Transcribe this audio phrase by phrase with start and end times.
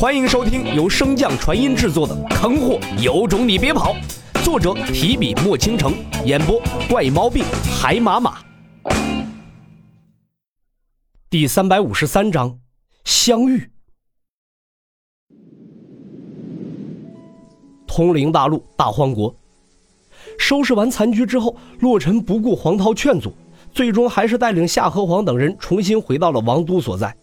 [0.00, 3.94] 欢迎收听由升降传音制作的《坑货有种你别跑》，
[4.42, 5.92] 作者提笔墨倾城，
[6.24, 6.58] 演播
[6.88, 7.44] 怪猫病
[7.78, 8.38] 海马马。
[11.28, 12.58] 第三百五十三章
[13.04, 13.70] 相遇。
[17.86, 19.36] 通灵大陆大荒国，
[20.38, 23.34] 收拾完残局之后，洛尘不顾黄涛劝阻，
[23.70, 27.14] 最终还是带领夏河皇等人重新回到了王都所在。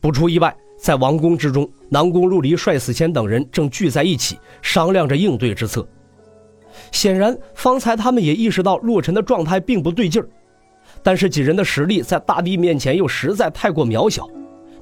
[0.00, 0.52] 不出意外。
[0.80, 5.86] 在王宫之中，南宫陆离、帅死仙等人正聚在一起商量着应对之策。
[6.90, 10.28] 显然，方才他们也意识到洛尘的状态并不对劲儿，
[11.02, 14.26] 但是几人的实力在大帝面前又实在太过渺小，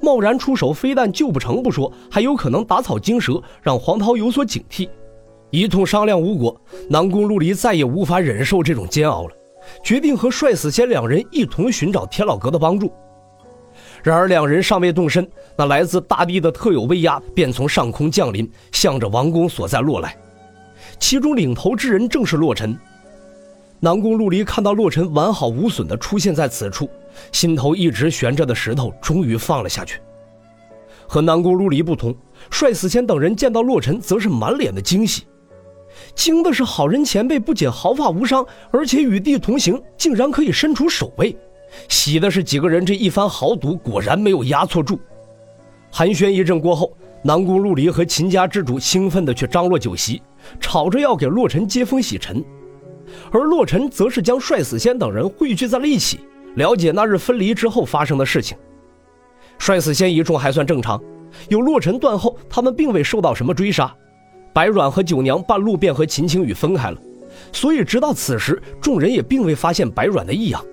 [0.01, 4.87] 贸然出手非但救不成不说，还有可能打草惊蛇，让黄涛有所警惕。
[5.51, 9.33] 一通商量无果，南宫陆离再也无法忍受这种煎熬了，
[9.83, 12.89] 决定和帅死仙两人一同寻找天老阁的帮助。
[14.03, 15.27] 然而两人尚未动身，
[15.57, 20.15] 那来自大地的特有威压便从上空降临，向着王宫所在落来。
[20.99, 22.77] 其中领头之人正是洛尘。
[23.79, 26.89] 南宫陆离看到洛尘完好无损地出现在此处，
[27.31, 30.01] 心头一直悬着的石头终于放了下去。
[31.07, 32.15] 和南宫陆离不同，
[32.51, 35.23] 帅死仙等人见到洛尘，则是满脸的惊喜。
[36.13, 41.35] 惊的是好人前辈不仅毫发无伤，而且与帝同行，竟然可以身处首位。
[41.87, 44.99] 喜的是几个人这一番豪赌果然没有压错注。
[45.91, 50.21] 寒暄一阵过后，南宫陆离和秦家之主兴奋地去张罗酒席，
[50.59, 52.43] 吵着要给洛尘接风洗尘，
[53.31, 56.19] 而洛尘则是将帅死仙等人汇聚在了一起，
[56.55, 58.57] 了解那日分离之后发生的事情。
[59.57, 61.01] 帅死仙一众还算正常，
[61.49, 63.93] 有洛尘断后，他们并未受到什么追杀。
[64.53, 66.97] 白软和九娘半路便和秦青雨分开了，
[67.51, 70.63] 所以直到此时，众人也并未发现白软的异样。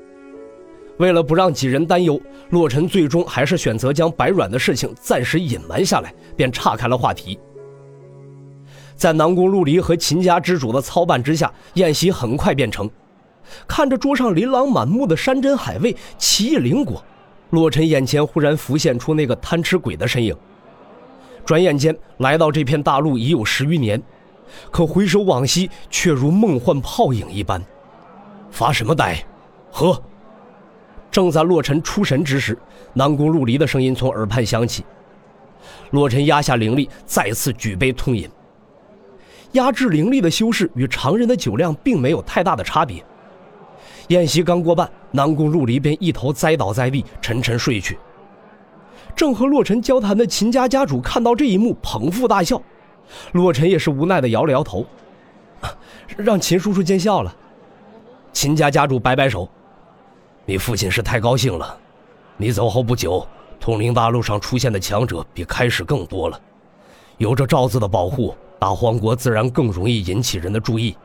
[0.98, 7.38] 为了不让几人担忧，洛尘最终还是选择将白软的事情暂时隐瞒下来，便岔开了话题。
[8.94, 12.88] 在南宫陆离和秦家之主的操办之下，宴席很快便成。
[13.68, 17.04] 看着桌上琳琅满目的山珍海味、奇异灵果，
[17.50, 20.34] 洛尘眼前忽然浮现出那个贪吃鬼的身影。
[21.44, 24.02] 转眼间来到这片大陆已有十余年，
[24.70, 27.62] 可回首往昔，却如梦幻泡影一般。
[28.50, 29.22] 发什么呆？
[29.70, 30.02] 喝！
[31.16, 32.58] 正在洛尘出神之时，
[32.92, 34.84] 南宫陆离的声音从耳畔响起。
[35.92, 38.28] 洛尘压下灵力，再次举杯痛饮。
[39.52, 43.02] 压制灵力的修士与常人的酒量并没有太大的差别。
[44.08, 47.96] 宴席刚过半，南宫陆离便一头栽倒在地，沉沉睡去。
[49.14, 52.60] 正和洛尘交谈的秦家家主看到这一幕，捧腹大笑。
[53.32, 54.84] 洛尘也是无奈的摇了摇头，
[56.18, 57.34] 让秦叔叔见笑了。
[58.34, 59.48] 秦家家主摆摆手。
[60.48, 61.76] 你父亲是太高兴了，
[62.36, 63.26] 你走后不久，
[63.58, 66.40] 通灵大陆上出现的强者比开始更多了。
[67.18, 70.96] 有着赵子的保护，大荒国自然更容易引起人的注意。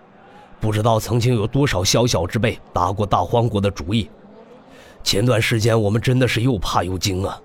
[0.59, 4.07] 不知道曾经有多少宵小之辈打过大荒国的主意。
[5.03, 7.41] 前段时间我们真的是又怕又惊啊！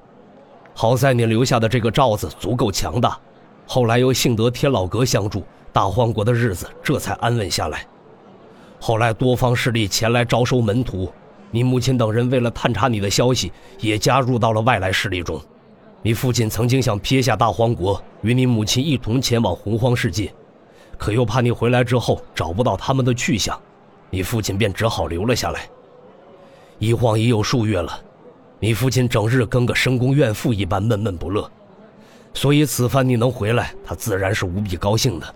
[0.75, 3.19] 好在你留下的这个罩子足够强大，
[3.67, 5.43] 后来又幸得天老阁相助，
[5.73, 7.87] 大荒国的日子这才安稳下来。
[8.79, 11.11] 后来多方势力前来招收门徒。
[11.51, 15.41] 你母亲等人为了探查你的消息，也加入到了外来势力中。
[16.03, 20.33] 你父亲曾经想撇下大荒国，与你母亲一同前往洪荒世界，
[20.99, 23.59] 可又怕你回来之后找不到他们的去向，
[24.11, 25.69] 你父亲便只好留了下来。
[26.79, 27.99] 一晃已有数月了，
[28.61, 31.51] 你父亲整日跟个深宫怨妇一般闷闷不乐，
[32.35, 35.35] 所以此番你能回来，他自然是无比高兴的。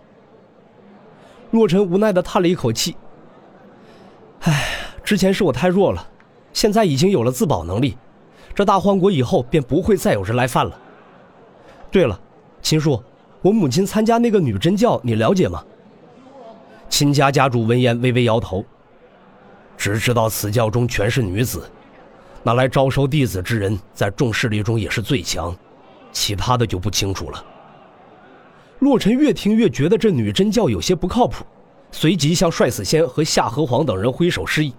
[1.53, 2.95] 洛尘无奈地叹了一口气，
[4.41, 4.77] 唉。
[5.11, 6.09] 之前是我太弱了，
[6.53, 7.99] 现在已经有了自保能力，
[8.55, 10.79] 这大荒国以后便不会再有人来犯了。
[11.91, 12.17] 对了，
[12.63, 13.03] 秦叔，
[13.43, 15.65] 我母亲参加那个女真教，你了解吗？
[16.89, 18.65] 秦家家主闻言微微摇头，
[19.77, 21.69] 只知道此教中全是女子，
[22.45, 25.53] 那来招收弟子之人在众势力中也是最强，
[26.13, 27.45] 其他的就不清楚了。
[28.79, 31.45] 洛尘越听越觉得这女真教有些不靠谱，
[31.91, 34.73] 随即向帅死仙和夏河皇等人挥手示意。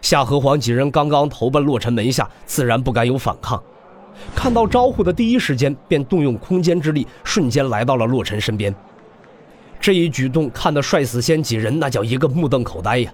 [0.00, 3.62] 夏河皇几人刚刚投奔洛尘门下，自然不敢有反抗。
[4.34, 8.74] 看到招呼的第一时间，便动用空间之力，瞬间来到了洛尘身边。
[9.80, 13.12] 这一举动看得帅死仙几人那叫一个目瞪口呆呀！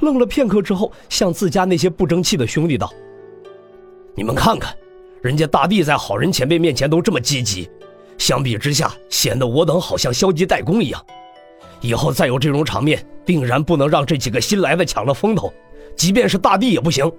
[0.00, 2.92] 愣了片刻之后，向自家那些不争气的兄弟道
[4.14, 4.74] ：“你们看看，
[5.22, 7.70] 人家大帝在好人前辈面前都这么积极，
[8.18, 11.02] 相比之下，显得我等好像消极怠工一样。
[11.80, 15.52] 以后再有这种场面，定然不能让这几个新来的抢了风头。”
[15.96, 17.10] 即便是大帝也不行。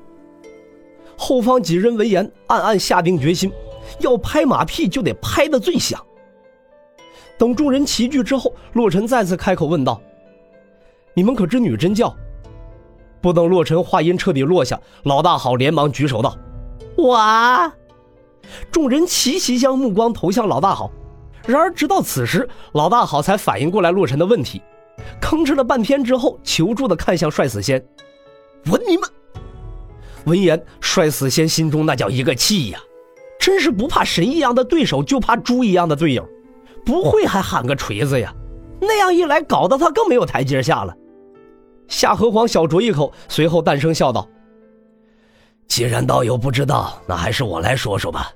[1.17, 3.51] 后方几人闻言，暗暗下定决心，
[3.99, 5.99] 要拍马屁就得拍得最响。
[7.37, 9.99] 等众人齐聚之后，洛尘再次开口问道
[11.15, 12.15] ：“你们可知女真教？”
[13.19, 16.37] 不等洛尘话音彻底落下，老大好连忙举手道
[16.97, 17.73] ：“我。”
[18.71, 20.91] 众人齐齐将目光投向老大好。
[21.45, 24.61] 然而直到此时，老大好才反应过来洛尘的问题，
[25.21, 27.83] 吭哧了半天之后，求助的看向帅死仙
[28.69, 29.09] ：“我你们！”
[30.25, 32.79] 闻言，帅死仙心中那叫一个气呀！
[33.39, 36.27] 真是不怕神一样的对手，就怕猪一样的队友。
[36.85, 38.33] 不会还喊个锤子呀？
[38.81, 40.93] 那样一来，搞得他更没有台阶下了。
[41.87, 44.27] 夏河皇小酌一口，随后淡声笑道
[45.67, 48.29] ：“既然道友不知道，那还是我来说说吧。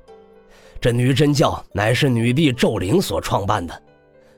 [0.80, 3.81] 这女真教乃是女帝咒灵所创办的，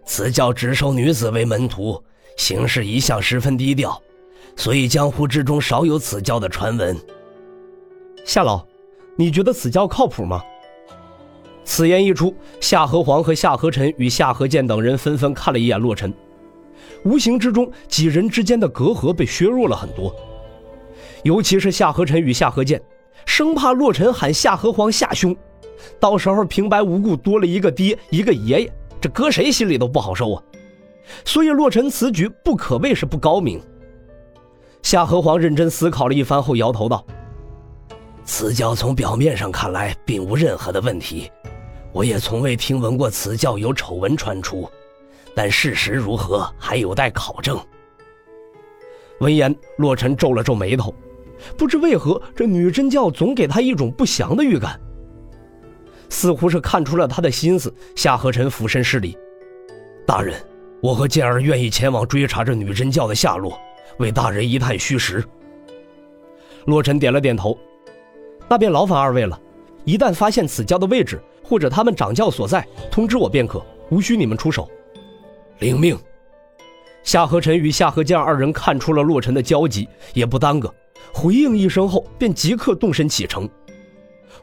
[0.06, 2.04] 此教只收女子为门徒，
[2.38, 4.02] 行事一向十分低调，
[4.56, 6.98] 所以江湖之中少有此教的传闻。”
[8.26, 8.66] 夏老，
[9.18, 10.42] 你觉得此教靠谱吗？
[11.66, 16.14] 此言一出，夏河皇和夏河臣与夏河剑等人纷纷看了一眼洛尘，
[17.04, 20.14] 无形之中，几人之间的隔阂被削弱了很多。
[21.24, 22.82] 尤其是夏河臣与夏河剑，
[23.26, 25.36] 生怕洛尘喊夏河皇夏兄，
[26.00, 30.44] 到时候平白无故多了一个爹一个爷爷，这搁谁心里都不好受啊。
[31.24, 33.62] 所以洛尘此举不可谓是不高明。
[34.84, 37.04] 夏河皇认真思考了一番后，摇头道。
[38.26, 41.32] 此教从表面上看来并无任何的问题，
[41.94, 44.70] 我也从未听闻过此教有丑闻传出，
[45.34, 47.58] 但事实如何还有待考证。
[49.20, 50.94] 闻言，洛尘皱了皱眉头，
[51.58, 54.80] 不知为何这女真教总给他一种不祥的预感，
[56.10, 57.74] 似乎是看出了他的心思。
[57.96, 59.18] 夏河臣俯身施礼
[60.06, 60.36] ：“大人，
[60.82, 63.58] 我和健儿愿意前往追查这女真教的下落，
[63.98, 65.24] 为大人一探虚实。”
[66.66, 67.58] 洛尘点了点头。
[68.50, 69.40] 那便劳烦二位了，
[69.86, 74.70] 一旦发现此教的位置或者他们掌教所在，通知我便可，无需你们出手。
[75.60, 75.98] 领命。
[77.04, 80.74] 夏河臣与夏河剑二人看出了洛尘的焦急，也不耽搁，
[81.14, 83.50] 回应一声后便即刻动身启程。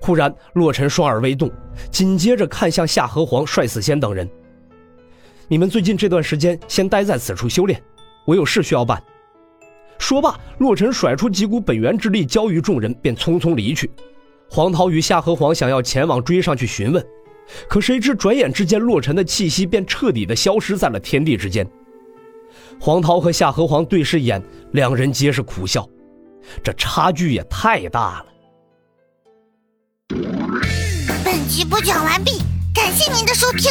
[0.00, 1.50] 忽然，洛尘双耳微动，
[1.90, 4.28] 紧接着看向夏河皇、帅死仙等人
[5.46, 7.82] ：“你们最近这段时间先待在此处修炼，
[8.24, 9.02] 我有事需要办。”
[10.00, 13.88] 说罢，洛尘甩出几股本源之力，交于众人，便匆匆离去。
[14.48, 17.06] 黄涛与夏河皇想要前往追上去询问，
[17.68, 21.64] 可谁知转眼之间，洛尘的气息便彻底的消失在了天地之间。
[22.80, 24.42] 黄涛和夏河皇对视一眼，
[24.72, 25.86] 两人皆是苦笑，
[26.64, 28.26] 这差距也太大了。
[31.22, 32.38] 本集播讲完毕，
[32.74, 33.70] 感谢您的收听。